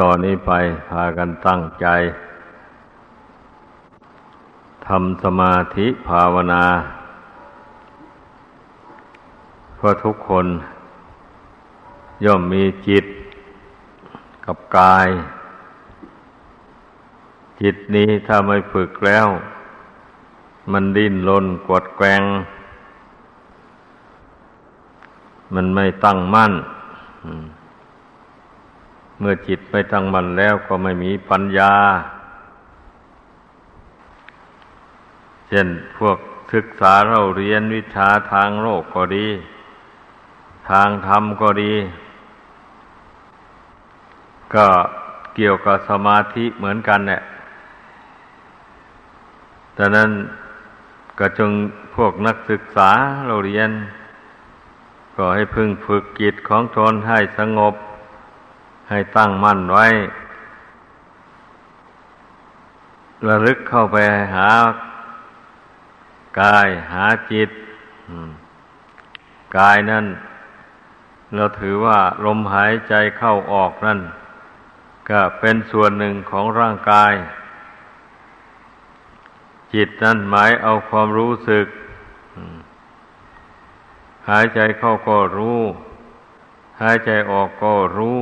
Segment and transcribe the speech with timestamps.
[0.00, 0.50] ต่อนนี้ไป
[0.88, 1.86] พากันตั้งใจ
[4.86, 6.64] ทำสมาธิภาวนา
[9.76, 10.46] เพราะทุกคน
[12.24, 13.04] ย่อมมีจิต
[14.46, 15.08] กับกาย
[17.60, 19.26] จิตนี้ถ้าไม่ฝึกแล้ว
[20.72, 22.22] มันดิ้นรนกดแกง
[25.54, 26.52] มันไม่ตั้งมั่น
[29.20, 31.72] เมื่อจิตไม่ตั้งมั่นแล้วก็ไม่มีปัญญา
[35.48, 36.18] เช่นพวก
[36.52, 39.26] ศึกษาเราเรียนวิชาทางโลกก็ดี
[40.70, 41.74] ทางธรรมก็ดี
[44.54, 44.66] ก็
[45.34, 47.22] เกี่ยวกับสมาธิเหมือนกันเนี่ย
[49.76, 50.10] ดังนั้น
[51.18, 51.50] ก็จง
[51.96, 52.90] พวกนักศึกษา
[53.26, 53.70] เราเรียน
[55.16, 57.74] ก็ให้พึงฝึกจิตของตนให้สงบ
[58.90, 59.86] ให้ตั้งมั่นไว้
[63.26, 63.96] ระลึกเข้าไป
[64.34, 64.50] หา
[66.40, 67.50] กายหาจิต
[69.58, 70.06] กายนั่น
[71.34, 74.00] เราถือว่าลมหายใจเข้าออกนั่น
[75.10, 77.12] ก็เป็นส่วนหนึ่งของร่างกาย
[79.74, 81.66] จิตนั่นหมายเอาความรู้สึก
[84.30, 85.60] หายใจเข้าก็รู้
[86.82, 88.20] หายใจออกก็รู้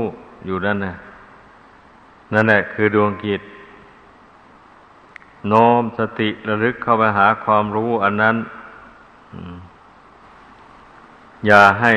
[0.48, 0.94] อยู่นั่นนะ
[2.32, 3.42] นั่นแหละคือดวงกิจ
[5.48, 8.36] โน้มสติระลึกเข้าไปหาความรู้อันนั้น
[11.46, 11.94] อย่าให้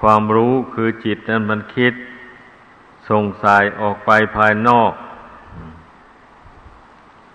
[0.00, 1.94] ความรู้คือจิตนั้นมันคิด
[3.08, 4.92] ส่งสายออกไปภายนอก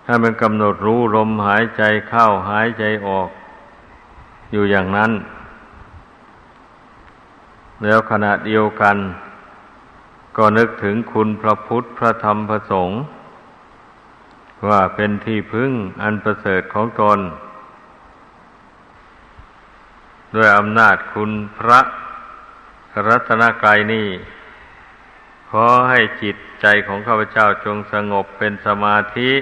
[0.04, 3.28] ให้มันกำหนดรู้ลมหายใจเข้าหายใจออก
[4.52, 5.12] อยู่อย่างนั้น
[7.82, 8.96] แล้วขณะเดียวกัน
[10.36, 13.00] ก็นึกถึงคุณพระพุทธพระธรรมพระสงฆ์
[14.68, 15.72] ว่าเป็นที่พึ่ง
[16.02, 17.18] อันประเสริฐของตน
[20.34, 21.80] ด้วยอำนาจคุณพระ
[23.08, 24.08] รัตนกายนี้
[25.50, 29.32] ขอให้จิตใจของข้าพเจ้าจงสงบเป็นสมาธิ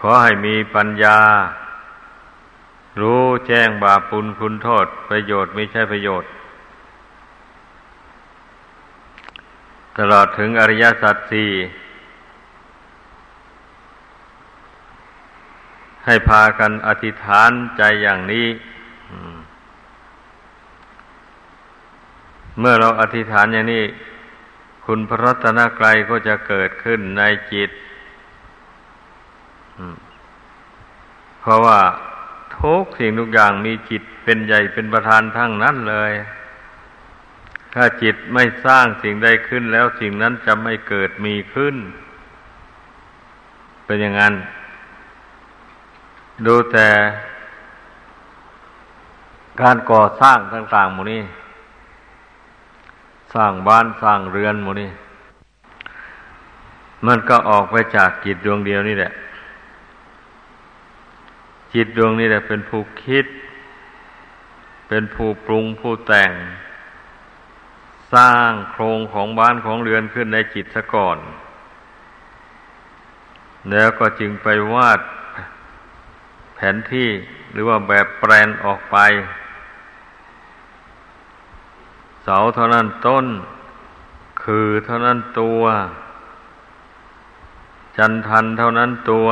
[0.00, 1.18] ขอให้มีปัญญา
[3.00, 6.30] รู้แจ้งบาปปุลคุณโทษ ประโยชน์ไม่ใช่ประโยชน์
[9.98, 11.50] ตลอดถึงอริยสัจสี่
[16.04, 18.46] ให้พากันอธิษฐานใจอย่างนี้
[22.58, 23.84] เมื่อเราอธิษฐานอย่างนี้
[24.86, 27.70] คุณพระรัตนกรัยก็จะเกิดขึ้นในจิต
[31.40, 31.80] เพราะว่า
[32.60, 36.12] ทุกสิ่งทุกอย่างมีจิตเป็นใหญ่เป็นประธานทั้งนั้นเลย
[37.74, 41.76] ถ้าจิตไม่สร้างสิ่งใดขึ้นแล้วสิ่งนั้นจะไม่เกิดมีขึ้น
[43.84, 44.34] เป็นอย่างนั้น
[46.46, 46.88] ดูแต่
[49.60, 51.22] การก่อสร้างต่างๆหมดนี้
[53.34, 54.90] สร้างบ้านสร้างเรือนหมดนี้
[57.06, 59.12] มันก็ออกไปจากจิตดวงเดียวนี่แหละ
[61.74, 63.26] จิตดวงนี้แหละเป็นผู้คิด
[64.88, 66.30] เป็นผู้ปรุงผู้แต่ง
[68.14, 71.18] สร้างโครงของบ้านของเรือนขึ้นในจิตซะก่อน
[73.70, 75.00] แล้วก็จึงไปวาด
[76.54, 77.10] แผนที่
[77.52, 78.96] หรือว่าแบบแปลนออกไป
[82.22, 83.26] เสาเท่านั้นต้น
[84.42, 85.62] คือเท่านั้นตัว
[87.96, 89.28] จันทันเท่านั้นตัว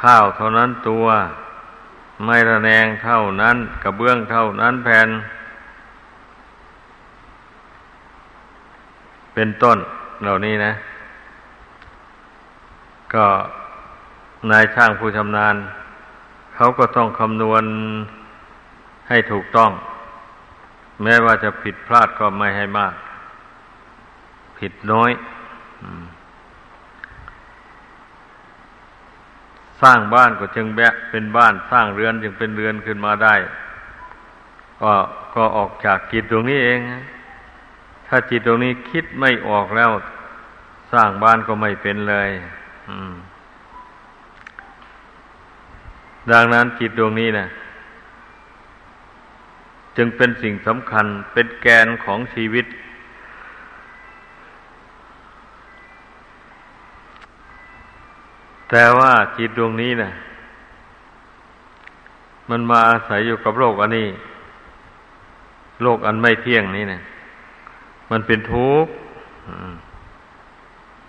[0.00, 1.06] ข้าวเท่านั้นตัว
[2.24, 5.08] ไม่ระแนงเท่านั้น กระเบื้องเท่านั้นแผ่น
[9.42, 9.78] เป็นต้น
[10.22, 10.72] เหล่านี้นะ
[13.14, 13.26] ก็
[14.50, 15.54] นายช่างผู้ชำนาญ
[16.54, 17.64] เขาก็ต้องคำนวณ
[19.08, 19.70] ให้ถูกต้อง
[21.02, 22.94] แม้ว่าจะผิดพลาดก็ไม่ให้มาก
[24.58, 25.10] ผิดน้อย
[29.82, 33.34] สร้างบ้านก็จึงแบะเป็นบ้านสร้างเรือนจึงเป็นเรือนขึ้นมาได้
[34.82, 34.92] ก็
[35.34, 36.80] ก็ออกจากจิตตรงนี้เอง
[38.12, 39.90] ถ้าจิตตรงนี้คิดไม่ออกแล้ว
[40.92, 42.30] สร้างบ้านก็ไม่เป็นเลย
[46.32, 47.46] ดังนั้นจิตดวงนี้นะ
[49.96, 52.66] จึงเป็นสิ่งสำคัญเป็นแกนของชีวิต
[58.70, 60.10] แต่ว่าจิตดวงนี้นะ่ะ
[62.50, 64.08] มันมาอาศัยอยู่กับโลกอันนี้
[65.82, 67.00] โลกอันไม่เที่ยงนี้เนะ
[68.10, 68.92] มันเป็นทุกข์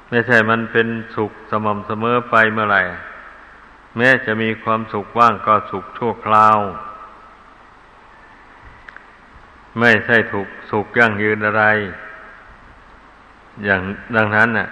[0.09, 2.81] ไม่ใช่มันเป็นสุขสม่ำเสมอไปเมื่อไหร่
[3.97, 6.57] แม้จะมีความสุขว่างก็สุขชั่วคราว
[9.79, 11.63] ไม่ใช่ถูกสุขยั่งยืนอะไร
[13.65, 13.81] อย่าง
[14.15, 14.67] ดังนั้นน่ะ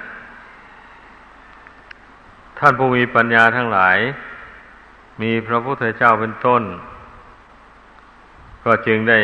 [2.60, 3.98] ท่านผู้มีปัญญาทั้งหลาย
[5.22, 6.64] มีพระพุทธเจ้าเป็นต้น
[8.66, 9.20] ก็จึงได้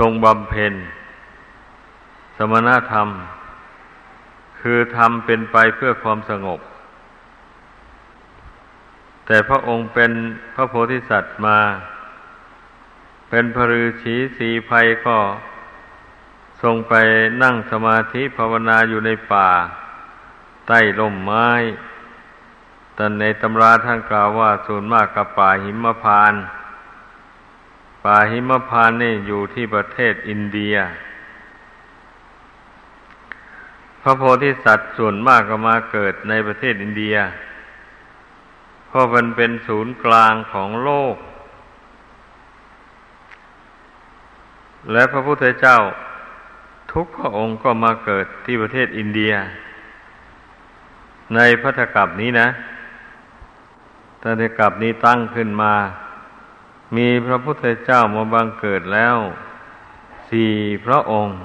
[0.00, 0.74] ทรงบำเพ็ญ
[2.36, 3.08] สมณธรรม
[4.60, 6.60] คือทำเป็นไปเพื่อความสงบ
[9.26, 10.12] แต่พระองค์เป็น
[10.54, 11.58] พระโพธิสัตว์มา
[13.30, 15.18] เป็นพระฤาษีสีภัยก็
[16.62, 16.94] ทรงไป
[17.42, 19.48] นั่งสมาธิภาวนาอยู่ในป่า
[20.66, 21.48] ใต้ร่มไม้
[22.94, 26.42] แต่ในตำราท่านกล่าวว่าส่วนมากกับป่าหิมพานต์
[28.04, 30.76] ป่าหิมพานนี่อยู่ที่ประเทศอินเดีย
[34.02, 37.16] พระโพธิสัตว์ส่วนมากก็มาเกิดในประเทศอินเดีย
[38.86, 41.16] เพราะมันเป็นศูนย์กลางของโลก
[44.92, 45.78] และพระพุทธเจ้า
[46.92, 49.32] ทุกพระองค์ก็มาเกิดที่ประเทศอินเดีย
[51.34, 52.48] ในพัทธกัปนี้นะ
[54.22, 55.74] พัทธกัปนี้ตั้งขึ้นมา
[56.96, 59.16] มีพระพุทธเจ้ามาบังเกิดแล้ว
[60.28, 60.52] สี่
[60.84, 61.36] พระองค์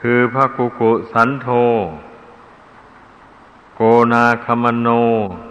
[0.00, 1.48] คือพระกุกุสันโธ
[3.76, 3.80] โก
[4.12, 4.88] นาคมโน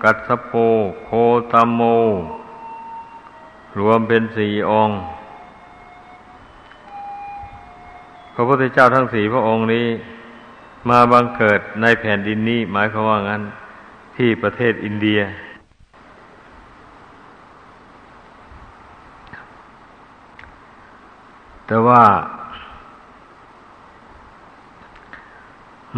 [0.03, 0.53] กัสโป
[1.03, 1.09] โค
[1.51, 1.81] ตมโม
[3.79, 4.97] รวมเป็นสี่องค์
[8.33, 9.87] พระพุทธเจ้าทั้งสี่พระองค์นี้
[10.89, 13.41] มาบังเกิดในแผ่นดินนี้หมายความว่างั้น
[14.15, 15.21] ที่ประเทศอินเดีย
[21.71, 22.03] แต่ว่า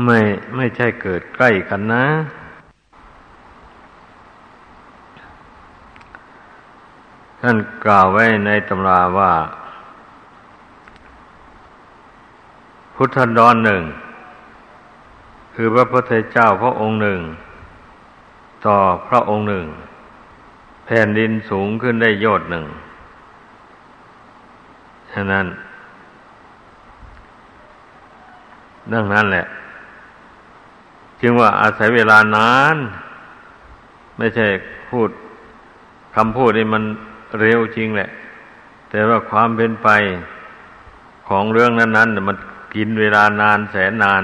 [0.03, 0.19] ไม่
[0.56, 2.06] ไม่ใช่เกิดใกล้กันนะ
[7.41, 9.31] ท่านกล่าวไว้ในตำราว่า
[12.95, 13.83] พุทธันดรหนึ่ง
[15.53, 17.19] คือพระพุทธเจ้าพระองค์หนึ่ง
[18.65, 18.77] ต่อ
[19.07, 19.65] พระองค์หนึ่ง
[20.85, 22.68] แผ่นดินสูงขึ้นได้โยดหนึ่ง
[25.13, 25.46] ฉะนั้น
[28.94, 29.46] ดังนั้นแหละ
[31.22, 32.75] จึงว่าอาศัยเวลานาน
[34.18, 34.48] ไม่ใช่
[34.90, 35.10] พูด
[36.16, 36.84] คำพูดนี่มัน
[37.40, 38.10] เร็วจริงแหละ
[38.90, 39.90] แต่ว่าความเป็นไป
[41.28, 42.38] ของเรื่องนั้นๆมัน
[42.75, 44.24] กินเวลานานแสนนาน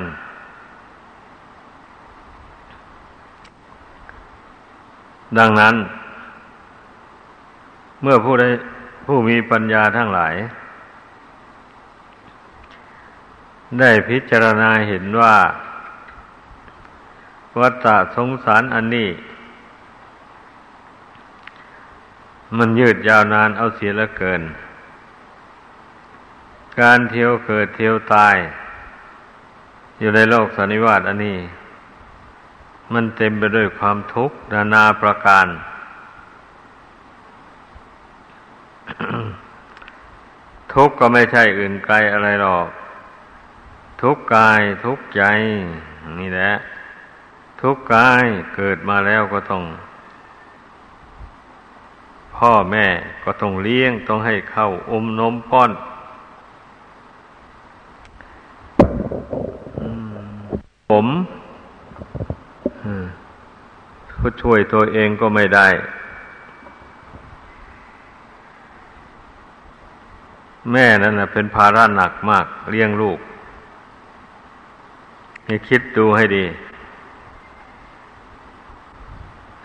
[5.37, 5.75] ดังนั้น
[8.01, 8.47] เมื่อผู้ได้
[9.05, 10.33] ผู้มีปัญญาทั้งหลาย
[13.79, 15.37] ได้พิจารณาเห็นว่า
[17.59, 17.85] วัฏ
[18.15, 19.09] สงสารอันนี้
[22.57, 24.41] มันยืดยาวนานเอาเสียละเกิน
[26.81, 28.35] การเที่ยวเกิดเที่ยวตาย
[29.99, 31.37] อยู่ในโลกสันนิวาตอันนี้
[32.93, 35.47] มันเต็มไปด้วยความทุกข์นานาประการ
[40.73, 42.67] ทุกข์ก็ไม่ใช่อื่นไกลอะไรหรอก
[44.01, 45.23] ทุกกายทุกใจ
[46.19, 46.51] นี่แหละ
[47.61, 48.25] ทุกกาย
[48.55, 49.63] เกิดมาแล้วก็ต้อง
[52.35, 52.87] พ่อแม่
[53.23, 55.71] ก็ต้องเลี้ยงต้องให้เข้าอมนมป้อน
[60.89, 61.07] ผม
[64.19, 65.67] ก็ช่วยตัวเองก็ไม่ได้
[70.71, 73.19] แม่นั่นนะเป็นภาระหนักมากเลี้ยงลูก
[75.49, 76.45] ให้คิดดูให้ดี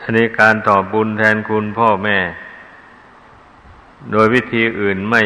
[0.01, 2.19] อันนี้การตอบบุญแทนคุณพ่อแม่
[4.13, 5.23] โดยวิธีอื่นไม่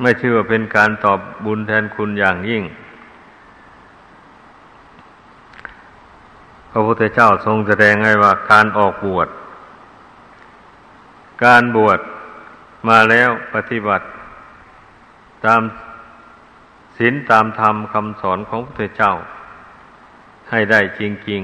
[0.00, 2.62] ไม่ชื่อว่าเป็นการตอบบุญแทนคุณอย่างยิ่ง
[6.70, 9.28] พระพุทธเจ้าทรงแสดงให้ว่าการออกบวช
[11.44, 11.98] การบวช
[12.88, 14.04] มาแล้วปฏิบัติ
[15.44, 15.60] ตาม
[16.96, 19.12] ศีลตามธรรมคำสอนของพระเจ้า
[20.50, 21.00] ให้ได้จ
[21.30, 21.42] ริง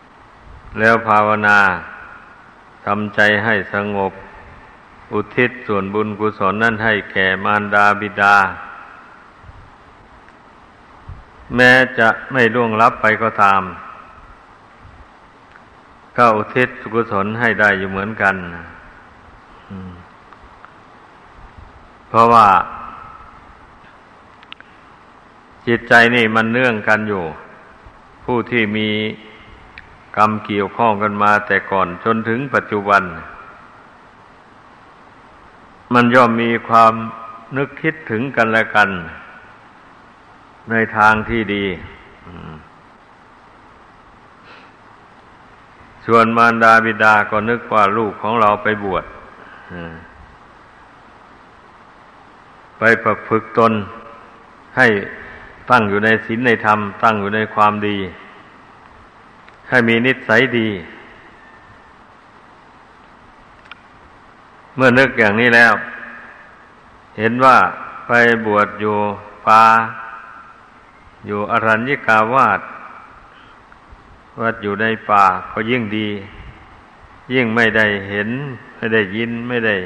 [0.00, 1.58] ๆ แล้วภาวนา
[2.86, 4.12] ทำใจให้สงบ
[5.12, 8.36] อุทิศส่วนบุญกุศลนั่นให้แก่มารดาบิดา
[11.56, 13.62] แม้จะไม่ล่วงลับไปก็ตาม
[16.16, 18.34] ก็อุทิศกุศลให้ได้อยู่เหมือนกัน
[22.08, 22.46] เพราะว่า
[25.66, 27.24] จิตใจนี่มันเนื่องกันอยู่
[28.24, 28.88] ผู้ที่มี
[30.16, 33.02] กรรมเกี่ยวข้องกันมาแต่ก่อนจนถึงปัจจุบัน
[35.94, 36.92] มันย่อมมีความ
[37.56, 38.88] นึกคิดถึงกันและกัน
[40.70, 41.64] ในทางที่ดี
[46.06, 49.04] ส่วนมารดาบิดาก็นึกว่าลูกของเราไปบวช
[52.78, 53.72] ไปประพฤกตน
[54.76, 54.88] ให้
[55.70, 57.98] ตั้งอยู่ในศีลในธรรม ตั้งอยู่ในความดี
[59.68, 60.68] ให้มีนิสัยดี
[64.74, 65.74] เมื่อนึกอย่างนี้แล้ว
[67.18, 67.58] เห็นว่า
[68.06, 68.12] ไป
[68.46, 68.96] บวชอยู่
[69.46, 69.64] ป่า
[71.26, 72.60] อยู่อรัญญิกาวาส
[74.40, 76.08] วัดอยู่ในป่าก็ยิ่งดี
[77.34, 78.28] ยิ่งไม่ได้เห็น
[78.76, 79.76] ไม่ได้ยินไม่ได้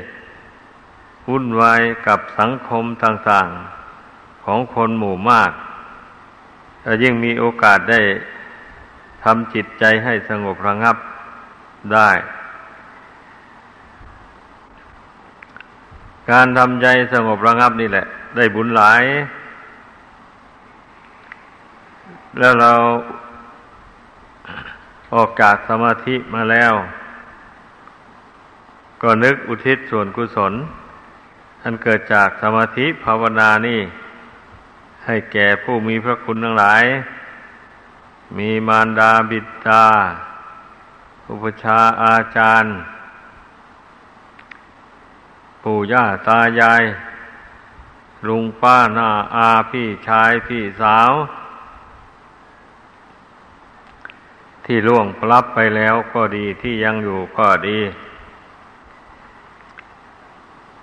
[1.29, 3.49] วุ่นวายกับสังคมต่าง
[3.97, 5.53] ๆ ของคนหมู่มาก
[7.03, 8.01] ยิ่งมีโอกาสได้
[9.25, 10.97] ทำจิตใจให้สงบระงับ
[11.95, 12.11] ได้
[16.31, 18.07] การทำใจสงบระงับนี่แหละ
[18.37, 19.03] ได้บุญหลาย
[22.39, 22.73] แล้วเรา
[25.15, 26.73] ออกจากสมาธิมาแล้ว
[29.03, 30.53] ก็นึกอุทิศส่วนกุศล
[31.63, 33.81] อันเกิดจากสมาธิภาวนานี่
[35.05, 36.85] ให้แก่ผู้มีพระคุณทั้งหลาย
[38.39, 39.85] มีมารดาบิดา
[41.29, 42.73] อุปชาอาจารย์
[45.63, 46.83] ปู่ย่าตายาย
[48.27, 51.13] ลุงป้าน้าอาพี่ชายพี่สาว
[54.65, 57.79] ที่ล่วงพลับไปแล้วก็ดีที่ยังอยู่ก็ดี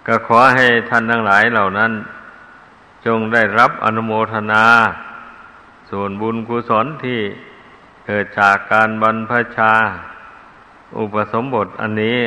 [0.05, 1.91] ก็ขอให้ท่านทั้งหลายเหล่านั้น
[3.05, 4.65] จงได้รับอนุโมทนา
[5.89, 7.21] ส่วนบุญกุศลที่
[8.05, 9.73] เกิดจากการบรรพชา
[10.97, 12.19] อุปสมบทอันนี้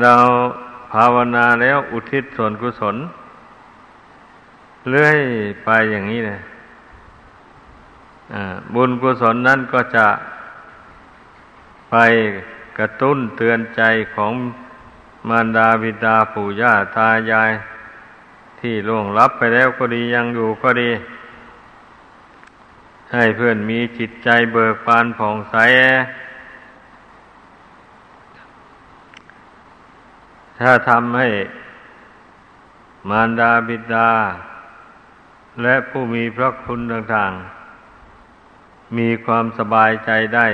[0.00, 0.14] เรา
[0.92, 2.96] ภาวนาแล้วอุทิศส่วนกุศล
[4.90, 5.18] เลื่อย
[5.64, 6.40] ไปอย่างนี้เลย
[8.74, 10.06] บุญกุศลนั้นก็จะ
[11.90, 11.96] ไป
[12.78, 13.82] กระตุ้นเตือนใจ
[14.14, 14.32] ของ
[15.28, 17.52] มารดาบิดาปู่ย่าตายาย
[18.60, 20.90] ที่ล่วงลับไปแล้วก็ดียังอยู่ก็ดี
[23.12, 25.56] ให้เพื่อนมีจิตใจเบิกบานผ่องใส
[30.60, 31.28] ถ้าทำให้
[33.08, 34.10] มารดาบิดา
[35.62, 40.46] และผู้มีพระคุณต่างๆ มีความสบายใจได้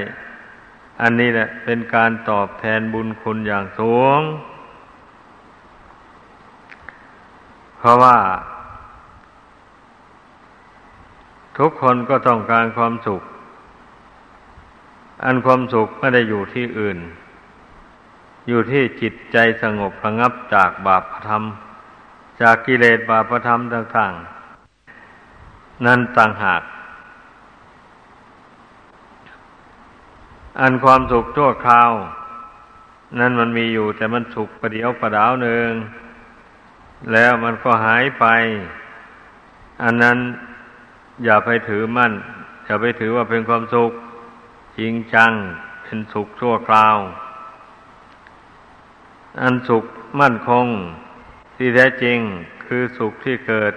[1.00, 4.20] อันนี้แหละเป็นการตอบแทนบุญคุณอย่างสูง
[7.78, 8.16] เพราะว่า
[11.58, 13.22] ทุกคนก็ต้องการความสุข
[15.24, 16.98] อันความสุขไม่ได้อยู่ที่อื่น
[18.48, 21.42] อยู่ที่จิตใจสงบระงับจากบาปธรรม
[22.40, 26.62] จากกิเลสบาปธรรมต่างๆ นั่นต่างหาก
[30.60, 31.90] อันความสุขชั่วคราว
[33.18, 35.70] นั่นมันมีอยู่แต่มันสุขประเดียวประดาวหนึ่ง
[37.12, 38.24] แล้วมันก็หายไป
[39.82, 40.18] อันนั้น
[41.24, 42.12] อย่าไปถือมั่น
[42.64, 43.92] อย่าไปถือว่าเป็นความสุข
[44.78, 45.32] จริงจัง
[45.82, 46.96] เป็นสุขชั่วคราว
[49.42, 49.84] อันสุข
[50.20, 50.66] มั่นคง
[51.56, 52.18] ที่แท้จริง
[52.66, 53.72] คือสุขที่เกิด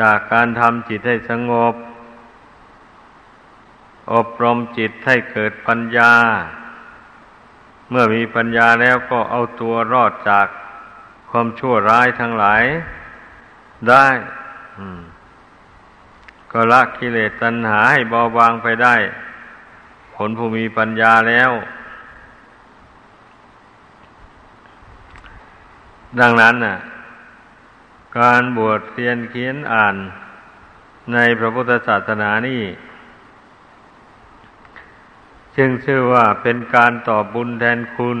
[0.00, 1.74] จากการทำจิตให้สงบ
[4.12, 6.12] อบรมจิตให้เกิดปัญญา
[7.90, 10.46] เมื่อมีปัญญาแล้วก็เอาตัวรอดจาก
[11.30, 12.64] ความชั่วร้ายทั้งหลาย
[13.88, 14.06] ได้
[16.52, 18.96] ก็ละกิเลสตัณหาให้เบาบางไปได้
[20.14, 21.50] ผลผู้มีปัญญาแล้ว
[26.20, 26.76] ดังนั้นน่ะ
[28.18, 29.96] การบวชเรียนเขียนอ่าน
[31.12, 32.62] ในพระพุทธศาสนานี่
[35.56, 38.18] จึงชื่อว่าเป็นการตอบบุญแทนคุณ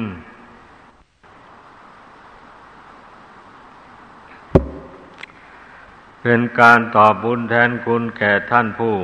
[6.22, 8.94] เป็นการตอบบุญแทนคุณแก่ท่านผู้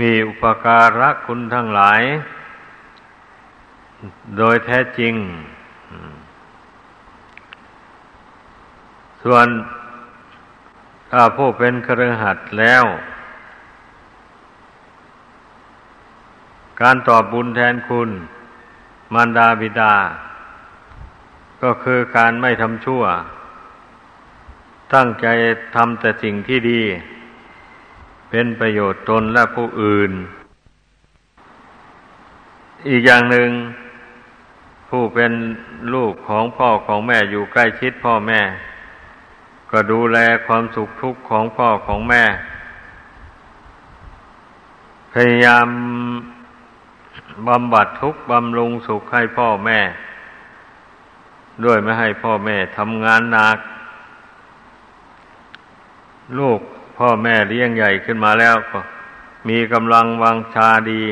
[0.00, 2.02] มีอุปการะคุณทั้งหลาย
[4.36, 5.14] โดยแท้จริง
[9.22, 9.46] ส่วน
[11.10, 12.84] ถ้าผู้เป็นเครือหัดแล้ว
[16.82, 18.10] การตอบบุญแทนคุณ
[19.14, 19.94] มารดาบิดา
[21.62, 23.02] ก็คือการไม่ทำชั่ว
[24.94, 25.26] ตั้งใจ
[25.74, 26.82] ทำแต่สิ่งที่ดี
[28.30, 30.12] เป็นประโยชน์ตนและผู้อื่น
[32.88, 33.50] อีกอย่างหนึ่ง
[34.88, 35.32] ผู้เป็น
[35.94, 38.40] ลูกของพ่อของแม่อยู่ใกล้ชิดพ่อแม่
[39.70, 42.24] ก็ดูแลความสุขทุกข์ของพ่อของแม่
[45.12, 45.66] พยายาม
[47.48, 49.80] บำบัดทุกข์บำรุงสุขให้พ่อแม่
[51.64, 53.58] ด้วยไม่ให้พ่อแม่ทำงานหนัก
[56.38, 56.60] ลูก
[56.98, 58.78] พ่อแม่เลี้ยงใหญ่ขึ้นมาแล้วก็
[59.48, 61.04] มีกำลังวังชาดี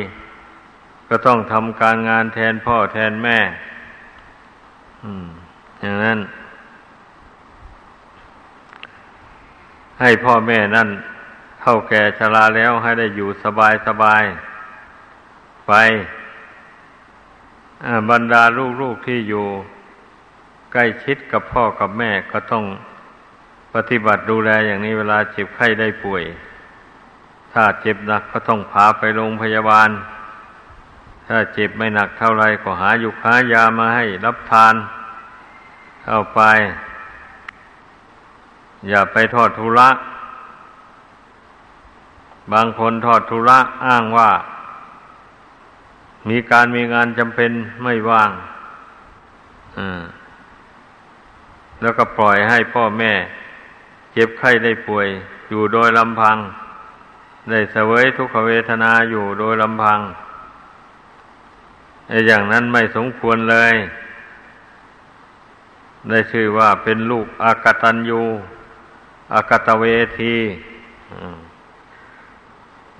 [1.08, 3.38] ก็ต้องทำการงานแทนพ่อแทนแม่
[5.80, 6.18] อย่างนั้น
[10.00, 10.88] ให้พ่อแม่นั่น
[11.60, 14.24] เท่าแก่ชราแล้วให้ได้อยู่สบายสบาย
[15.66, 15.72] ไป
[18.10, 18.42] บรรดา
[18.80, 19.46] ลูกๆที่อยู่
[20.72, 22.64] ใกล้ชิดกับพ่อกับแม่ก็ต้อง
[23.74, 26.24] ปฏิบัติดูแลอย่างนี้เวลาเจ็บไข้ได้ป่วย
[27.52, 29.88] ถ้าเจ็บหนักก็ต้องพาไปโรงพยาบาล
[31.28, 34.74] ถ้าเจ็บไม่หนักเท่าไรก็หายุค้ายามาให้รับทาน
[36.04, 36.40] เข้าไป
[38.88, 39.88] อย่าไปทอดทุระ
[42.52, 44.30] บางคนทอดทุระอ้างว่า
[46.28, 47.50] มีการมีงานจำเป็น
[47.82, 48.30] ไม่ว่าง
[51.82, 53.12] แล้วก็ปล่อยให้พ่อแม่
[54.18, 55.08] เจ็บไข้ได้ป่วย
[55.48, 56.36] อยู่โดยลำพัง
[57.50, 60.00] ได้เสวยทุกขเวทนาอยู่โดยลำพัง
[62.08, 63.74] ไอ้อย่างนั้นไม่สมควรเลย
[66.08, 68.22] ได้ชื่อว่าเป็นลูกอากตันยู
[69.34, 69.84] อากตเว
[70.20, 70.36] ที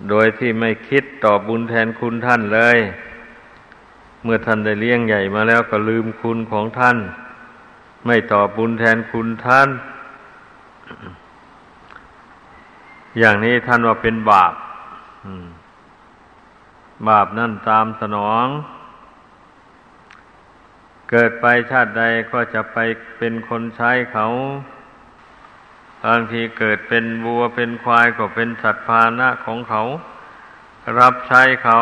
[0.08, 2.78] โดยที่ไม่คิดตอบบุญแทนคุณท่านเลย
[4.22, 6.96] เมื่อท่านได้เลี้ยงใหญ่มาแล้วก็ลืมคุณของท่าน
[8.06, 9.68] ไม่ตอบบุญแทนคุณท่าน
[13.18, 14.54] อย่างนี้ท่านว่าเป็นบาป
[17.08, 18.46] บาปนั่นตามสนอง
[21.10, 22.78] เกิดไปชาติใดก็จะไป
[23.18, 24.26] เป็นคนใช้เขา
[26.04, 29.82] บางทีเกิดเป็นบัวเป็นควายก็เป็นสัตว์พานะของเขา
[30.98, 31.80] รับใช้เขา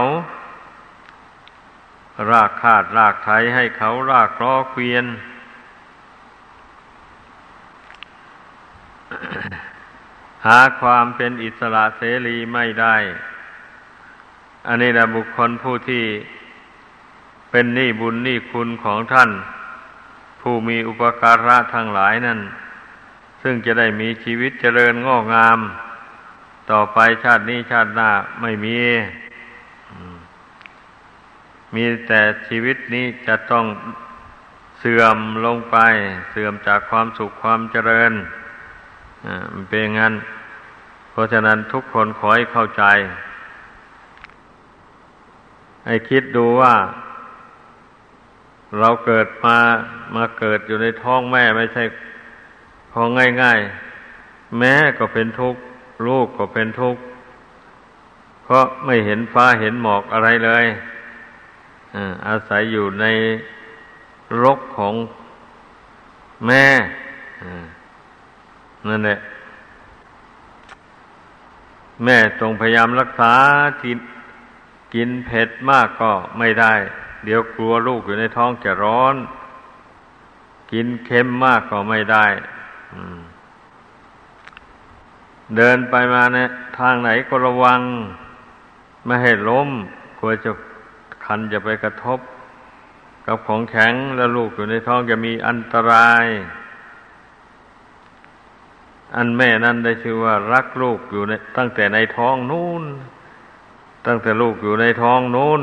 [2.30, 5.04] รากคาดรากไถให้เขารากล้อเกวียน
[10.46, 12.96] หาความเป็นอิสระเสรีไม่ได้
[14.66, 16.04] อันนี้แหละบุคคลผู้ที่
[17.50, 19.30] เป็นหนี้บุญหนี้คุณของท่าน
[20.40, 22.40] ผู้มีอุปการะทั้งหลายนั่น
[23.42, 25.58] ซึ่งจะได้มีชีวิตเจริญงอกงาม
[26.70, 28.10] ต่อไปชาตินี้ชาติหน้า
[28.40, 28.78] ไม่มี
[31.74, 33.66] มีแต่ชีวิตนี้จะต้อง
[34.78, 35.76] เสื่อมลงไป
[36.30, 38.12] เสื่อมจากความสุขความเจริญ
[39.52, 40.14] มันเป็นงั้น
[41.10, 42.84] เพราะฉะนั้นทุกคนขอให้เข้าใจ
[45.86, 46.74] ให้คิดดูว่า
[48.78, 49.58] เราเกิดมา
[50.16, 51.84] มาเกิดอยู่ในท้องแม่ไม่ใช่
[52.92, 53.08] ของ
[53.42, 55.60] ง่ายๆ แม่ก็เป็นทุกข์
[56.06, 57.02] ลูกก็เป็นทุกข์
[58.42, 60.64] เพราะไม่เห็นฟ้าเห็นหมอกอะไรเลย
[62.26, 63.06] อาศัยอยู่ใน
[64.42, 64.94] รกของ
[66.46, 66.64] แม่
[68.88, 69.18] นั่นแหละ
[72.04, 73.34] แม่จงพยายามรักษา
[73.82, 73.98] กิน
[74.94, 76.74] กินเผ็ดมากก็ไม่ได้
[77.24, 79.16] เดี๋ยวกลัวลูกอยู่ในท้องจะร้อน
[80.72, 82.26] กินเค็มมากก็ไม่ได้
[85.56, 87.80] เดินไปมาเนี่ยทางไหนก็ระวัง
[89.06, 89.68] ไม่ให้ล้ม
[90.18, 90.50] กลัวจะ
[91.24, 92.18] คันจะไปกระทบ
[93.26, 96.24] กับของแข็งแล้วลูกอยู่ในท้องจะมีอันตราย
[99.16, 102.82] อันแม่นั้นได้ชื่อว่ารักลูกอยู่ในตั้งแต่ในท้องนู้น
[104.06, 105.60] ตั้งแต่ลูกอยู่ในท้องนู้น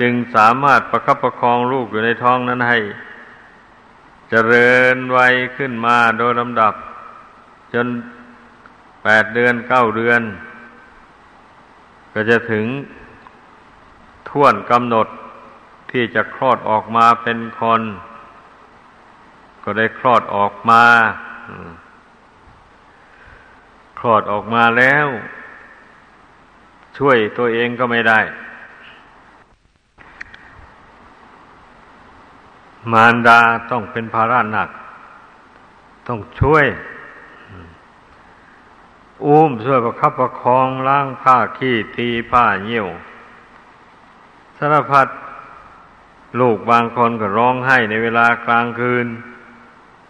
[0.00, 2.84] จึงสามารถประคับประคองลูกอยู่ในท้องนั้นให้จ
[4.30, 6.74] เจริญวัยขึ้นมาโดยลำดับ
[7.74, 7.86] จน
[9.02, 10.22] แปดเดือนเก้าเดือน
[12.12, 12.66] ก็จะถึง
[14.28, 15.08] ท่วนกำหนด
[15.90, 17.82] ที่จะคลอดออกมาเป็นคน
[19.64, 20.84] ก็ได้คลอดออกมา
[23.98, 25.06] คลอดออกมาแล้ว
[26.98, 28.20] ช่วยตัวเองก็ไม่ได้
[32.92, 34.68] มารดาต้องเป็นภาระหนัก
[36.08, 36.66] ต้องช่วย
[39.26, 42.86] อุ้มช่วยประคับประคองล้างผ้าขี้ตีผ้าเยี่ยว
[44.58, 45.08] สารพัด
[46.40, 49.06] ลูกบางคนก็ร้องไห้ในเวลากลางคืน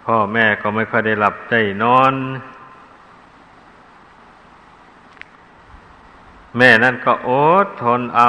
[0.05, 2.15] พ่อแม่ก็ไม่ค่อยได้หลับใจนอน
[6.57, 7.31] แม่นั่นก็อ
[7.65, 8.29] ดทนเอา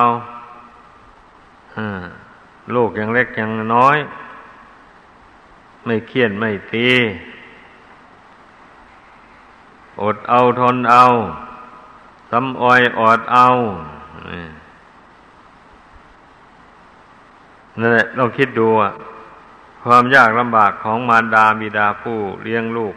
[2.75, 3.97] ลูกยังเล็กยังน้อย
[5.85, 6.89] ไม่เคียนไม่ตี
[10.01, 11.03] อดเอาทนเอา
[12.31, 13.47] สำออยอดเอา
[17.79, 18.91] นั่นแหละลองคิดดูอะ
[19.83, 22.95] ความยากลำบากของมารดาบิดาผู้เลี้ยงลูก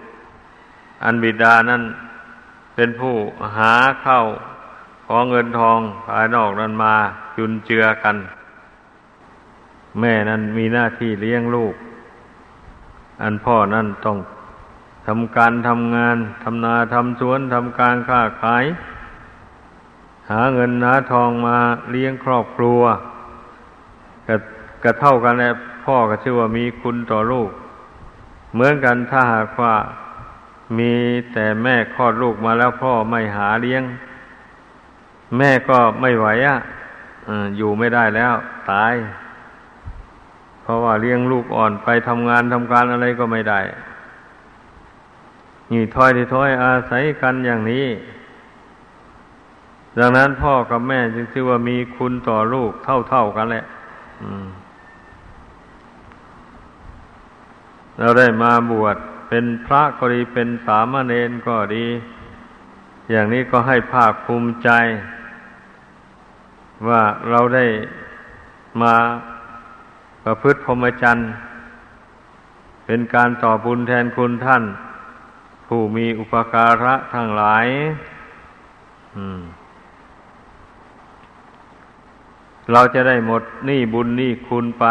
[1.04, 1.82] อันบิดานั้น
[2.74, 3.16] เป็นผู้
[3.56, 4.20] หาเข้า
[5.06, 6.94] ของเงินทองภายนอกนั้นมา
[7.36, 8.16] จุนเจือกัน
[10.00, 11.74] แม่นั้นมีหน้าที่เลี้ยงลูก
[13.22, 14.18] อันพ่อนั้นต้อง
[15.06, 18.64] ทำการทำงานทำนาทำสวนทำการค้าขาย
[20.30, 21.56] หาเงินหาทองมา
[21.90, 22.80] เลี้ยงครอบครัว
[24.26, 24.34] ก็
[24.82, 25.50] ก็เท่ากันแหละ
[25.86, 27.50] พ่อก็ชื่อว่ามีคุณต่อลูก
[28.54, 29.74] เหมือนกันถ้าหากว่า
[30.78, 30.92] มี
[31.32, 33.82] แต่แม่คลอดลูกมาแล้วพ่อไม่หาเลี้ยง
[35.38, 36.56] แม่ก็ไม่ไหวอะ
[37.56, 38.34] อยู่ไม่ได้แล้ว
[38.70, 38.94] ตาย
[40.62, 43.60] เพราะว่าเลี้ยงลูกอ่อนไปทำงานทำการอะไรก็ไม่ได้
[45.70, 47.86] นี่ถอยที่ถอยอาศัยกันอย่างนี้
[49.98, 53.64] ดังนั้นพ่อกับแม่จึงชื่อว่ามีคุณต่อลูกเท่าๆกันแหละ
[57.98, 58.96] เราได้มาบวช
[59.28, 61.86] เป็นพระก็ดีเป็นสามเณรก็ดี
[63.10, 64.70] อย่างนี้ก็ให้ภาคภูมิใจ
[66.88, 67.66] ว่าเราได้
[68.82, 68.94] มา
[70.24, 71.26] ประพฤติพรหมจรรย์
[72.86, 74.64] เป็นการต่อบุญแทนคุณท่าน
[75.66, 77.66] ผู้มีอุปการะทั้งหลาย
[82.72, 84.86] เราจะได้หมดหนี้บุญหนี้คุณไป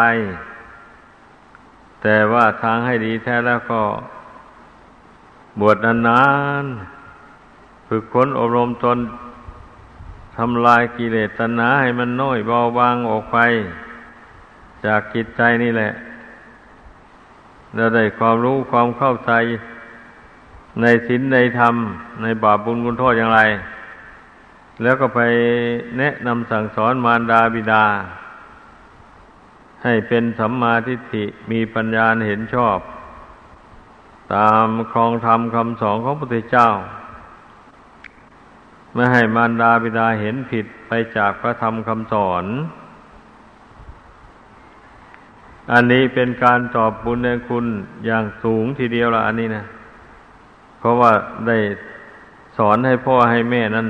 [2.08, 3.82] แต่ว่าทางให้ดีแท้แล้วก็
[5.60, 5.76] บวช
[6.08, 6.22] นา
[6.62, 8.98] นๆฝึกฝนอบรมตน
[10.36, 13.38] ทำลายกิเลสตัณหาให้มันน้อยเบาบางออกไป
[14.84, 15.90] จากจิตใจนี่แหละ
[17.74, 19.32] เราได้ความรู้ความเข้าใจ
[20.80, 21.74] ในศีลในธรรม
[22.22, 23.40] ในบาปบุญคุณโทษอย่างไร
[24.82, 25.20] แล้วก็ไป
[25.98, 27.84] แนะนำสั่งสอนมารดาบิดา
[29.84, 32.78] ให้เป็นสัมมาทิฏฐิมีปัญญาเห็นชอบ
[34.34, 36.68] ตามครองธรรมคำสอนของพระพุทธเจ้า
[38.94, 42.44] ไม่ให้มารดาบิดาเห็นผิดไปจากพระธรรมคำสอน
[45.72, 47.66] อันนี้เป็นการตอบบุญในคุณ
[48.06, 49.64] อย่างสูงทีเดียวละอันนี้นะ
[50.78, 51.12] เพราะว่า
[51.46, 51.58] ได้
[52.56, 53.88] สอนให้พ่อให้แม่นั้น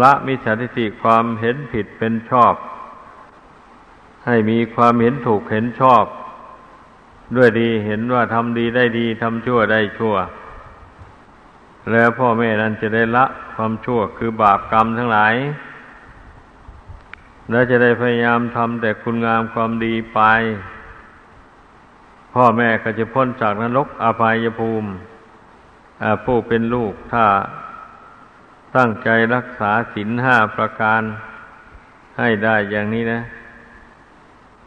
[0.00, 2.54] ละมิจฉาทิฏฐิความเห็นผิดเป็นชอบ
[4.28, 6.04] ให้มีความเห็นถูกเห็นชอบ
[7.36, 10.14] ด้วยดีเห็นว่าทำดีได้ดีทำชั่วได้ชั่ว
[11.92, 15.34] แล้วพ่อแม่นั้นจะได้ละความชั่วคือบาปกรรมทั้งหลาย
[17.50, 20.20] แล้วจะได้พยายามทำแต่คุณงามความดีไป
[22.34, 24.88] พ่อแม่ก็จะพ้นจากนรกอภัยภูมิ
[26.24, 27.24] ผู้เป็นลูกถ้า
[28.76, 31.02] ตั้งใจรักษาศีลห้าประการ
[32.18, 33.20] ให้ได้อย่างนี้นะ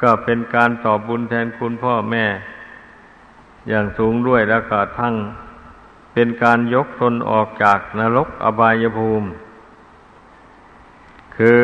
[0.01, 2.25] ก็เป็นการตอบบุญแทนคุณพ่อแม่
[3.69, 5.15] อย่างสูงด้วยแล้วก็ทั้ง
[6.13, 9.27] เป็นการยกตนออกจากนรกอบายภูมิ
[11.37, 11.61] คือ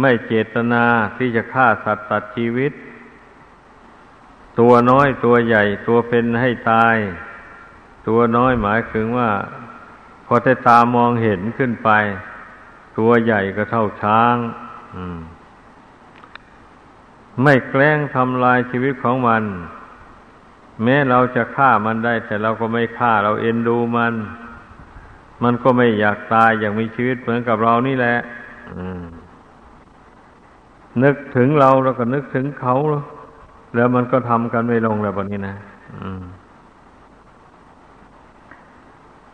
[0.00, 0.84] ไม่เจตนา
[1.16, 2.72] ที่จะฆ่าสัตว์ตัดชีวิต
[4.60, 6.96] ตัวน้อยตัวใหญ่ตัวเป็นให้ตาย
[8.08, 9.30] ตัวน้อยหมายถึงว่า
[10.26, 11.90] พอแต่ตามองเห็นขึ้นไป
[12.98, 14.36] ตัวใหญ่ก็เท่าช้าง
[17.42, 19.42] ไม่แกล้งทำลายชีวิตของมัน
[20.82, 24.14] แม้เราจะฆ่ามันได้ แต่เราก็ไม่ฆ่าเราเอ็นดูมัน
[25.42, 28.16] มันก็ไม่อยากตายอยากมีชีวิตเหมือนกับเรานี่แหละ
[31.02, 32.76] นึกถึงเราแล้วก็นึกถึงเขา
[33.74, 35.56] แล้วมันก็ทำกันไม่ลงแล้วแบบนี้นะ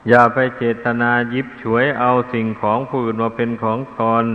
[0.08, 4.26] อย่าไปเจตนายิบฉวยเอาสิ่งของผู้อื่นมาเป็นของตน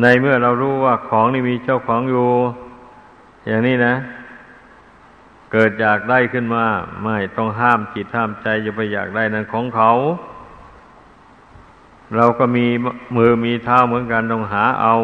[0.00, 2.28] ในเมื่อเรารู้ว่าของนี่มีเจ้าของอยู่
[3.46, 3.94] อย่างนี้นะ
[5.52, 6.64] เกิดอยากได้ขึ้นมา
[7.04, 9.90] ไม่ต้องห้ามจิตห้ามใจอย่าไปอยากได้นั้นของเขา
[12.16, 12.66] เราก็มี
[13.16, 14.94] มือมีเท้าเหมือนกันต้องหาเอา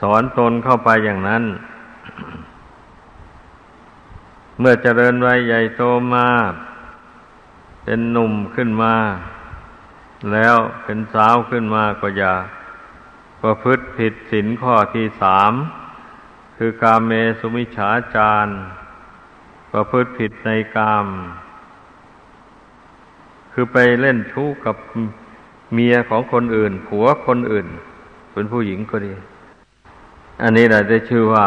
[0.00, 1.44] สอนตนเข้าไปอย่างนั้น
[4.58, 5.82] เมื่อเจริญวัยใหญ่โต
[6.14, 6.26] มา
[7.84, 8.94] เป็นหนุ่มขึ้นมา
[10.32, 12.32] แล้วเป็นสาวขึ้นมาก็อย่า
[13.42, 15.52] ประพฤติผิดศีลข้อที่สาม
[16.56, 18.48] คือกาเมสุมิฉาจาร
[19.72, 21.06] ประพฤติผิดในกาม
[23.52, 24.76] คือไปเล่นชู้กับ
[25.72, 27.66] เมียของคนอื่น ผัวคนอื่น
[28.32, 29.12] เป็นผู้หญิงก็ดี
[30.42, 31.46] อันนี้แหละได้ชื่อว่า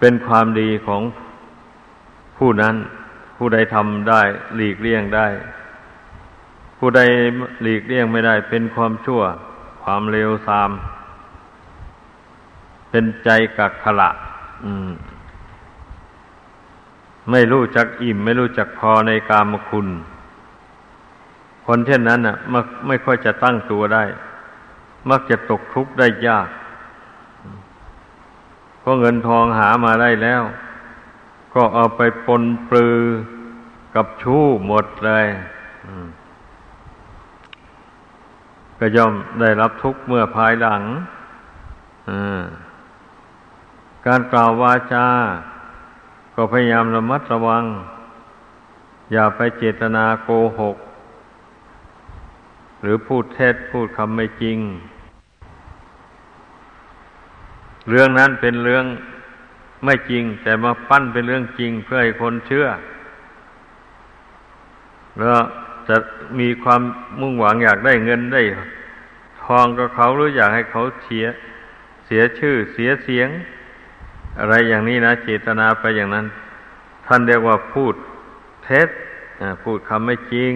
[0.00, 1.02] เป็นความดีของ
[2.38, 2.74] ผู้นั้น
[3.36, 4.22] ผู้ใดทำได้
[4.56, 5.26] หลีกเลี่ยงได้
[6.78, 7.00] ผู้ใด
[7.62, 9.22] หลีกเลี่ยงไม่ได้ เป็นความชั่ว
[9.88, 10.70] ความเลวทราม
[12.90, 14.10] เป็นใจกักขละ
[17.30, 19.88] ไม่รู้จักอิ่ม ไม่รู้จักพอในกามคุณ
[21.66, 24.04] คนเช่นนั้นอะมักไม่ค่อยจะตั้งตัวได้
[25.10, 26.48] มักจะตกทุกข์ได้ยาก
[28.80, 30.42] เพราะเงินทองหามาได้แล้ว
[31.54, 32.98] ก็เอาไปปนปลือ
[33.94, 35.26] กับชู้หมดเลย
[38.78, 40.82] ก็ย่อมได้รับทุกข์เมื่อภายหลัง
[44.06, 45.06] การกล่าววาจา
[46.34, 47.64] ก็พยายามระมัดระวัง
[49.12, 50.28] อย่าไปเจตนาโก
[50.60, 50.76] หก
[52.82, 54.58] หรือพูดเท็จพูดคำไม่จริง
[57.90, 58.84] เรื่องนั้นเป็นเรื่อง
[59.84, 62.66] ไม่จริง แต่มาปั้นเป็นเรื่องจริงเพื่อให้คนเชื่อ
[65.16, 65.42] แล้ว
[65.88, 65.96] จะ
[66.40, 66.80] มีความ
[67.20, 68.42] มุ่งหวังอยากได้เงินได้
[69.44, 71.26] ทองกับเขาหรืออยากให้เขาเสีย
[72.06, 73.28] เสียชื่อเสียเสียง
[74.38, 76.26] อะไรอย่างนี้นะเจตนาไปอย่างนั้น
[77.06, 77.94] ท่านเรียกว่าพูด
[78.64, 78.88] เท็จ
[79.62, 80.54] พูดคำไม่จริง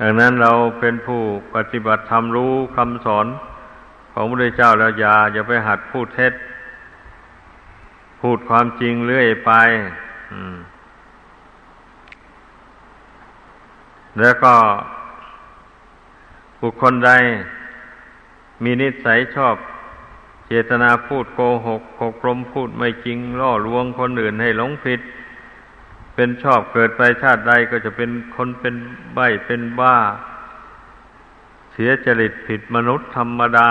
[0.00, 1.22] ดังนั้นเราเป็นผู้
[1.54, 3.26] ปฏิบัติธรรมรู้คำสอน
[4.12, 6.32] ของพระเจ้าแล้วอย่าอย่าไปหัดพูดเท็จ
[8.20, 9.52] พูดความจริงเรื่อยไป
[14.20, 14.54] แล้วก็
[16.60, 17.10] บุคคลใด
[18.62, 19.56] มีนิสัยชอบ
[20.46, 25.00] เจตนาพูดโกหกหกลมพูดไม่จริงล่อลวงคนอื่นให้หลงผิด
[26.14, 28.74] เป็นชอบเกิดไปชาติใดก็จะเป็นคนเป็น
[29.14, 29.96] ใบเป็นบ้า
[31.72, 33.70] เสียจริตผิดมนุษย์ธรรมดา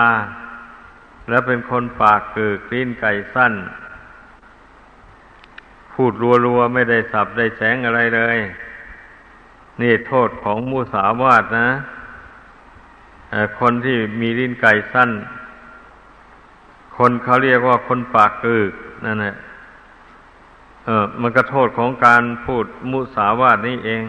[1.29, 3.53] และเป็นคนปากเกิดกลิ้นไก่สั้น
[5.93, 6.13] พูด
[6.45, 8.37] รัวๆไม่ได้สับได้แสงอะไรเลย
[9.81, 11.69] นี่โทษของมูสาวาดนะ
[13.59, 15.11] คนที่มีลิ้นไก่สั้น
[16.97, 18.71] คนเขาเรียกว่าคนปากกึก
[19.05, 19.35] นั่นแหละ
[20.85, 24.03] เออมันก็โทษของการพูดมุสาวาทนี่เอง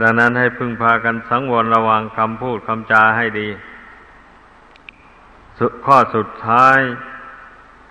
[0.00, 3.48] ดังนั้นให้พึงพากันสังวรระวังคำพูดคำจาให้ดี
[5.84, 6.78] ข้อสุดท้าย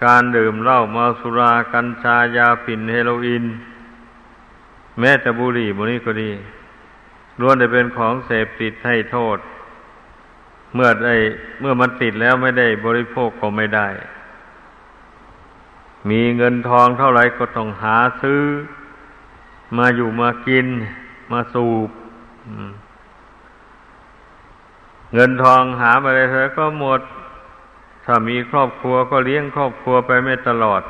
[0.06, 3.46] การดื่มเหล้าเมาสุรากัญชายาฝิ่นเฮโรอีน
[5.00, 6.32] แม้แต่บุหรี่บุนี้ก็ดี
[7.40, 9.38] ล้วนได้เป็นของเสพติดให้โทษ
[10.74, 11.16] เมื่อได้
[11.60, 13.88] เมื่อมันติดแล้วไม่ได้บริโภคก็ไม่ได้
[16.10, 18.42] มีเงินทองเท่าไหร่ก็ต้องหาซื้อ
[19.78, 20.68] มาอยู่มากิน
[21.32, 21.90] มาสูบ
[25.14, 27.02] เงินทองหาไปเลยเธอก็หมด
[28.06, 30.82] ถ้ามีครอบครัวก็เลี้ยงครอบครัวไปไม่ตลอด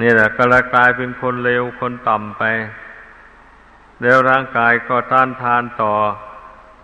[0.00, 2.42] นี่แหละก็ละกลายเป็นคนเลวคนต่ำไป
[4.02, 5.92] แล้วร่างกายก็ต้านทานต่อ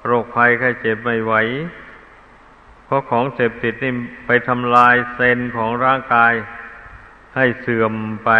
[0.06, 1.34] โรคภัยไข้เจ็บไม่ไหว
[2.84, 3.92] เพราะของเสพติดนี่
[4.26, 6.32] ไปทำลายเซลล์ของร่างกาย
[7.36, 7.92] ให้เสื่อม
[8.24, 8.30] ไป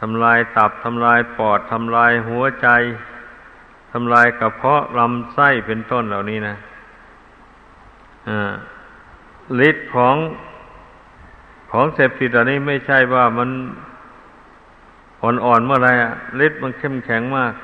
[0.00, 2.68] ทำลายตับทำลายปอดทำลายหัวใจ
[3.92, 6.56] ทำลายกระเพาะลำไส้เป็นต้นเหล่านี้นะ
[9.68, 10.16] ฤทธิ์ของ
[11.72, 13.50] ของเสพติดอันนี้ไม่ใช่ว่ามัน
[15.22, 16.12] อ่อนๆเมื่อไรอะ
[16.46, 17.54] ฤทธิ์มันเข้มแข็งมาก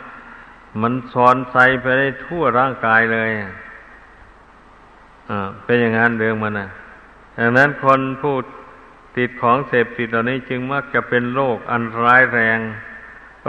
[0.82, 3.30] มันซอนใสไปได้ทั่วร่างกายเลย
[5.30, 6.68] อ่าเป็นอย่างนั้นเรื่องมันนะ
[7.38, 8.42] ดังนั้นคนพูด
[9.16, 12.58] ติดของเสพติดเหล่านี้จึงมักจะเป็นโรคอันร้ายแรง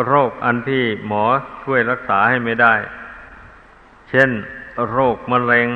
[0.07, 1.23] โรคอันที่หมอ
[1.63, 2.73] ช่วยรักษาให้ไม่ได้
[4.09, 4.29] เช่น
[4.91, 5.69] โรคมะเร็ง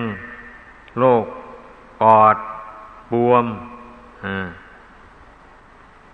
[1.00, 1.24] โรค
[2.02, 2.38] ปอด
[3.12, 3.46] บวม
[4.26, 4.48] อ่า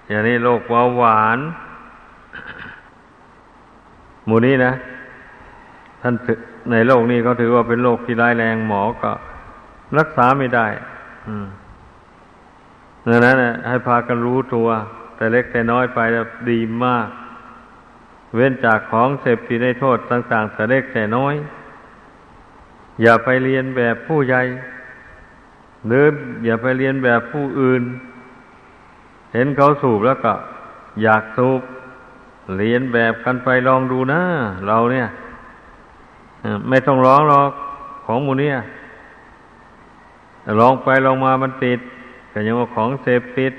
[0.08, 1.40] อย่างนี้โรคเบาหวาน
[4.26, 4.74] หมู่นี้นะ
[6.02, 6.16] ท่าน
[6.72, 9.12] ในโลกนี้เขาถือว่าเป็นโรคที่ร้ายแรงหมอก็
[9.98, 10.68] รักษาไม่ได้
[11.28, 11.48] อืม
[13.08, 13.36] ดังนั้น
[13.68, 14.68] ให้พากันรู้ตัว
[15.16, 16.00] แต่เล็กแต่น้อยไป
[16.52, 17.08] ดีมาก
[18.36, 21.36] เว้นจากของเสพติดในโทษต่างๆแต่เล็กแต่น้อย
[23.02, 24.42] อย่าไปเรียนแบบผู้ใหญ่
[25.88, 26.06] หรือ
[26.46, 27.84] อย่าไปเรียนแบบผู้อื่น
[29.34, 30.34] เห็นเขาสูบแล้วก็
[31.04, 31.62] อยากสูบ
[32.58, 34.22] เรียนแบบกันไปลองดูนะ
[34.68, 35.08] เราเนี่ย
[36.70, 37.52] ไม่ต้องร้องหรอก
[38.06, 38.58] ของมูเนี่ย
[40.60, 41.80] ลองไปลองมามันติด
[42.30, 43.54] แต่ยังว่าของเสพติด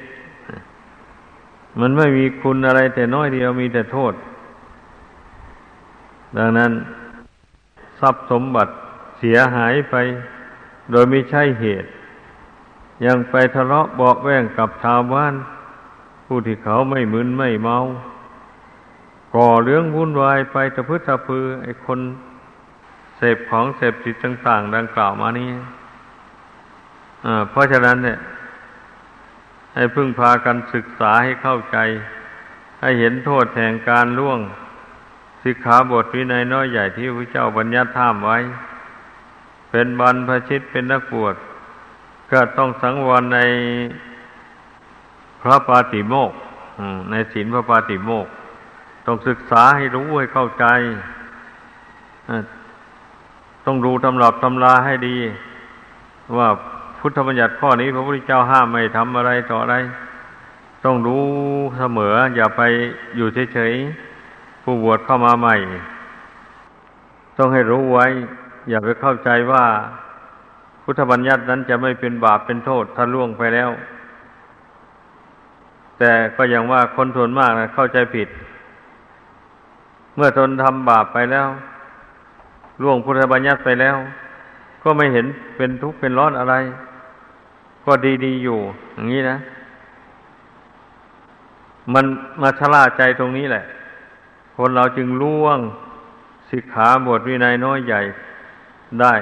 [1.81, 4.13] มันไม่มีคุณอะไรแต่น้อยเดียวมีแต่โทษ
[6.37, 6.73] ดังนั้น
[8.01, 8.73] ทรัพย์สมบัติ
[9.19, 9.95] เสียหายไป
[10.91, 11.89] โดยไม่ใช่เหตุ
[13.07, 15.35] ยังไปทะเลาะเบาแวงกับชาวบ้าน
[16.27, 17.77] ผู้ที่เขาไม่มึนไม่เมา
[19.35, 22.01] ก่อเรื่องวุ่นวายไปตะพื้ตะพือ ไอ้คน
[23.17, 25.51] เสพของเสพติดต่าง ๆ ดังกล่าวมานี้
[27.51, 28.19] เพราะฉะนั้นเนี่ย
[29.75, 31.79] ให้พึ่งพากันศึกษาให้เข้าใจ
[32.81, 34.39] ให้เห็นโทษแห่งการล่วง
[35.43, 38.39] สิกขาบทวินัยน้อยใหญ่ที่พระเจ้าบัญญัติท่ามไว้
[39.71, 41.35] เป็นบรรพชิตเป็นนักบวช
[42.33, 43.41] ก็ต้องสังวรใน
[45.43, 46.33] พระปาติโมก
[47.11, 48.33] ในศีลพระปาติโมก์
[49.07, 50.65] ต้องศึกษาให้รู้ให้เข้าใจ
[53.67, 55.17] ต้องดูตำรับตำราให้ดี
[56.39, 56.49] ว่า
[56.99, 59.77] พุทธบัญญัติข้อนี้พระพุทธเจ้าห้ามไม่ทำอะไรต่ออะไร
[60.85, 61.25] ต้องรู้
[61.79, 62.63] เสมอ อย่าไป
[63.17, 65.55] อยู่เฉยๆผู้บวชเข้ามาใหม่
[67.39, 68.07] ต้องให้รู้ไว้
[68.71, 69.65] อย่าไปเข้าใจว่า
[70.83, 73.71] พุทธบัญญัตินั้นจะไม่เป็นบาปเป็นโทษถ้าล่วงไปแล้ว
[75.99, 78.29] แต่ก็อย่างว่าคนส่วนมากนะเข้าใจผิด
[80.15, 81.49] เมื่อทนทำบาปไปแล้ว
[82.83, 83.97] ล่วงพุทธบัญญัติไปแล้ว
[84.83, 86.55] ก็ไม่เห็นเป็นทุกข์เป็นร้อนอะไร
[87.85, 87.93] ก็
[88.25, 88.59] ดีๆอยู่
[88.95, 89.37] อย่างนี้นะ
[91.95, 92.05] มัน
[92.43, 93.65] มาชลาใจตรงนี้แหละ
[94.57, 95.59] คนเราจึงล่วง
[96.51, 98.01] สิกขาบทวินัยน้อยใหญ่
[99.01, 99.15] ได้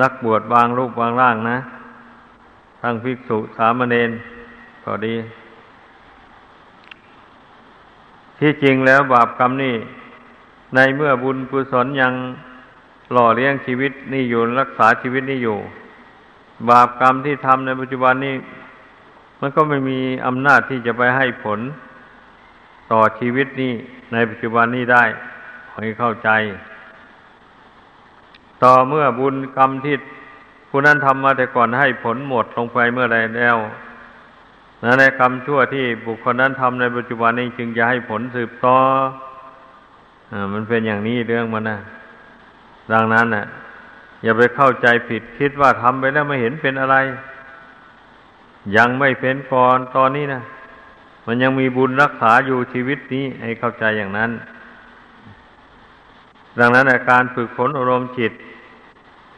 [0.00, 1.58] นักบวชบางรูปบางร่างนะ
[2.82, 4.10] ทั้งภิกษุสามเณร
[4.84, 5.14] ก็ดี
[8.44, 9.76] ที่จริงแล้วบาปกรรมนี่
[10.74, 12.12] ในเมื่อบุญกุศลยัง
[13.12, 15.56] หล่อเลี้ยงชีวิตนี่อยู่รักษาชีวิตนี่อยู่
[16.70, 18.34] บาปกรรมที่ทำในปัจจุบันนี้
[19.40, 21.60] มันก็ไม่มีอำนาจที่จะไปให้ผล
[22.92, 23.72] ต่อชีวิตนี้
[24.12, 25.04] ในปัจจุบันนี้ได้
[25.76, 26.30] ให้เข้าใจ
[28.62, 29.96] ต่อเมื่อบุญกรรมที่
[30.68, 33.56] ผู้นั้นทำมาแต่ก่อนให้ผลหมดลงไปเมื่อใดแล้ว
[34.82, 38.78] นในกรรมชั่วที่บุคคลนั้นทำในปัจจุบันนี้จึงจะให้ผลสืบต่อ
[40.52, 41.78] มันเป็นอย่างนี้เรื่องมันนะ
[42.92, 43.44] ดังนั้นน่ะ
[44.22, 46.96] อย่าไปเข้าใจผิดคิดว่าทำไปแล้วไม่เห็นเป็นอะไร
[48.76, 50.42] ยังไม่เป็นก่อนตอนนี้นะ
[51.26, 54.30] มันยังมีบุญรักษาอยู่ชีวิตนี้ ให้เข้าใจอย่างนั้น
[56.58, 58.32] ดังนั้นการฝึกฝนอารมณ์จิต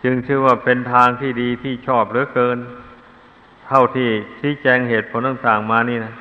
[0.04, 2.58] จึงชื่อว่าเป็นทางที่ดีที่ชอบเหลือเกิน
[3.68, 4.08] เท่าที่
[4.40, 6.14] ชี้แจงเหตุผลต่าง ๆ มานี่นะ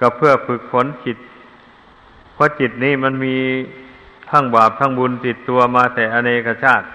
[0.00, 1.16] ก็เพื่อฝึกฝนจิต
[2.34, 3.36] เพราะจิตนี้มันมี
[4.30, 6.86] ทั้งบาปทั้งบุญติดตัวมาแต่อเนกชาติ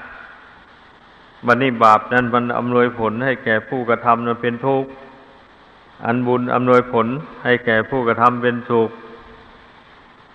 [1.46, 4.90] บันนี้บาปนั้นมันอำนวยผลให้แก่ผู้กระทำนั้นเป็นทุกข์
[6.06, 7.08] อันบุญอำนวยผล
[7.44, 8.90] ให้แก่ผู้กระทำเป็นสุข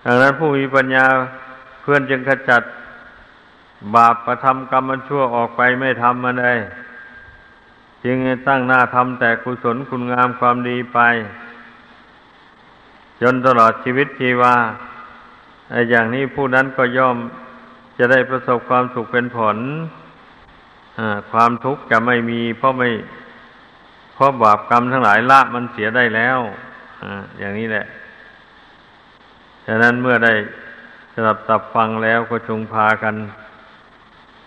[0.05, 1.05] ดังนั้นผู้มีปัญญา
[1.81, 2.61] เพื่อนจึงขจัด
[3.95, 6.53] บาปประทำกรรมมันชั่วออกไปไม่ทำมันได้
[8.05, 10.99] จึงตั้งหน้าทำแต่กุศลคุณงามความดีไป
[13.21, 14.55] จนตลอดชีวิตชีวา
[15.89, 17.17] อย่างนี้ผู้นั้นก็ย่อม
[17.97, 19.57] จะได้ประสบความสุขเป็นผล
[21.31, 22.89] ความทุกข์จะไม่มีเพราะไม่
[24.13, 26.39] เพราะบาปกรรมทั้งหลายละมันเสียได้แล้ว
[27.39, 27.85] อย่างนี้แหละ
[29.65, 30.33] ฉะนั้นเมื่อได้
[31.13, 33.15] สดับตับฟังแล้วก็จงพากัน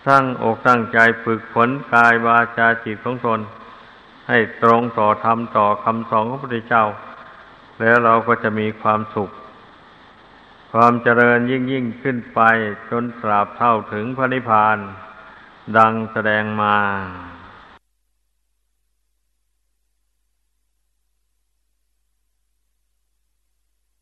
[0.09, 3.39] ตั้งอกตั้งใจฝึกฝนกายวาจาจิตของตน
[4.27, 6.85] ให้ตรงต่อธรรมต่อคำสอนของพระพุทธเจ้า
[7.79, 9.29] แล้วเราก็จะมีความสุข
[10.73, 12.41] ความเจริญยิ่งยิ่งขึ้นไป
[12.89, 14.77] จนตราบเท่าถึงพระนิพพาน
[15.77, 16.75] ดังแสดงมา